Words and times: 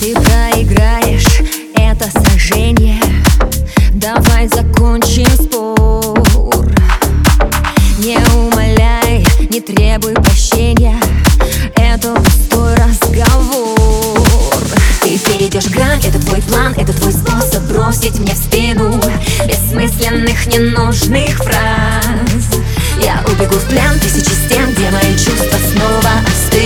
Ты 0.00 0.14
проиграешь 0.14 1.42
это 1.74 2.08
сражение. 2.10 3.02
Давай 3.94 4.46
закончим 4.46 5.26
спор. 5.26 6.70
Не 7.98 8.16
умоляй, 8.32 9.26
не 9.50 9.60
требуй 9.60 10.14
прощения. 10.14 11.00
Это 11.74 12.14
пустой 12.14 12.76
разговор. 12.76 14.60
Ты 15.02 15.18
перейдешь 15.18 15.66
грань, 15.66 16.02
это 16.04 16.20
твой 16.24 16.42
план 16.42 16.74
Это 16.76 16.92
твой 16.92 17.12
способ 17.12 17.62
бросить 17.64 18.18
мне 18.20 18.34
в 18.34 18.36
спину 18.36 19.00
Бессмысленных, 19.46 20.46
ненужных 20.46 21.38
фраз. 21.38 22.60
Я 23.02 23.24
убегу 23.26 23.56
в 23.56 23.64
плен 23.68 23.98
тысячи 24.00 24.30
стен 24.30 24.72
Где 24.74 24.90
мои 24.90 25.16
чувства 25.16 25.58
снова 25.72 26.12
остынут 26.26 26.57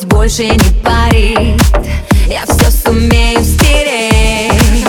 больше 0.00 0.44
не 0.44 0.58
парит. 0.82 1.60
Я 2.26 2.44
все 2.46 2.70
сумею 2.70 3.44
стереть. 3.44 4.84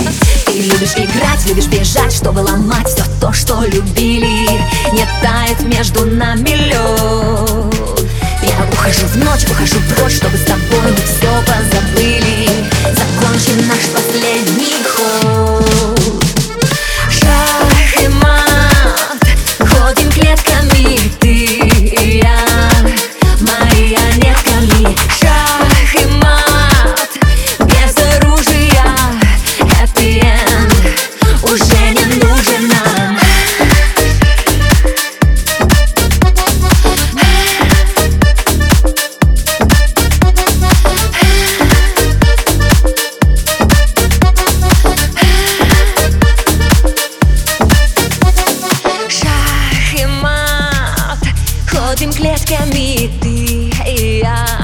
Ты 0.45 0.53
любишь 0.53 0.93
играть, 0.95 1.45
любишь 1.45 1.67
бежать 1.67 2.13
Чтобы 2.13 2.39
ломать 2.39 2.87
все 2.87 3.03
то, 3.19 3.33
что 3.33 3.61
любили. 3.65 4.47
Не 4.93 5.05
тает 5.21 5.61
между 5.61 6.05
нами 6.05 6.49
лед 6.49 6.82
Всім 52.03 52.13
клеткам 52.13 52.69
і 52.73 53.09
ти, 53.21 53.29
і 53.91 54.17
я 54.17 54.62